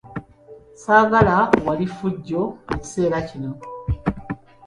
[0.83, 3.51] Saagala wali ffujjo mu kiseera kino.